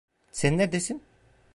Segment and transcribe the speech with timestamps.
[0.31, 1.01] Sen neredesin?